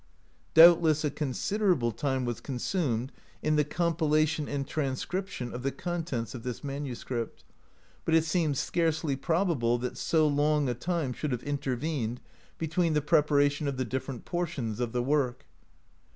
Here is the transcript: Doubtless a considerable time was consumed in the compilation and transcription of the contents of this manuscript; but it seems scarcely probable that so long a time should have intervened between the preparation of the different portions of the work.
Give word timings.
Doubtless 0.55 1.03
a 1.05 1.11
considerable 1.11 1.91
time 1.91 2.25
was 2.25 2.41
consumed 2.41 3.11
in 3.43 3.55
the 3.55 3.63
compilation 3.63 4.47
and 4.47 4.65
transcription 4.67 5.53
of 5.53 5.61
the 5.61 5.71
contents 5.71 6.33
of 6.33 6.41
this 6.41 6.63
manuscript; 6.63 7.43
but 8.03 8.15
it 8.15 8.25
seems 8.25 8.59
scarcely 8.59 9.15
probable 9.15 9.77
that 9.77 9.99
so 9.99 10.27
long 10.27 10.67
a 10.67 10.73
time 10.73 11.13
should 11.13 11.31
have 11.31 11.43
intervened 11.43 12.19
between 12.57 12.93
the 12.93 12.99
preparation 13.03 13.67
of 13.67 13.77
the 13.77 13.85
different 13.85 14.25
portions 14.25 14.79
of 14.79 14.91
the 14.91 15.03
work. 15.03 15.45